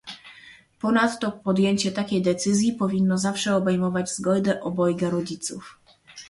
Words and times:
Ponadto 0.79 1.31
podjęcie 1.31 1.91
takiej 1.91 2.21
decyzji 2.21 2.73
powinno 2.73 3.17
zawsze 3.17 3.55
obejmować 3.55 4.11
zgodę 4.11 4.61
obojga 4.61 5.09
rodziców 5.09 5.79